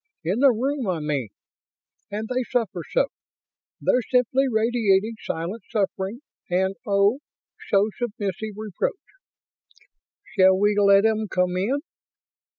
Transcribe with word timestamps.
In 0.23 0.39
the 0.39 0.49
room, 0.51 0.87
I 0.87 0.99
mean. 0.99 1.29
And 2.09 2.27
they 2.27 2.41
suffer 2.49 2.81
so. 2.91 3.09
They're 3.79 4.01
simply 4.09 4.45
radiating 4.51 5.13
silent 5.21 5.61
suffering 5.69 6.21
and 6.49 6.73
oh 6.87 7.19
so 7.69 7.87
submissive 7.99 8.55
reproach. 8.55 8.95
Shall 10.35 10.57
we 10.57 10.75
let 10.75 11.05
'em 11.05 11.27
come 11.27 11.55
in?" 11.55 11.81